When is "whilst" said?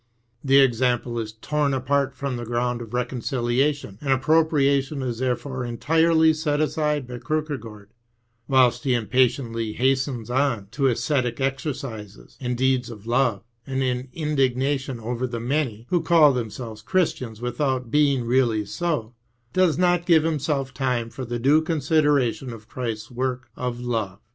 8.47-8.83